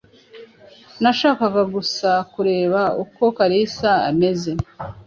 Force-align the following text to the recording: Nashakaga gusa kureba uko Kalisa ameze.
Nashakaga 1.01 1.61
gusa 1.75 2.09
kureba 2.31 2.81
uko 3.03 3.23
Kalisa 3.37 3.89
ameze. 4.09 4.51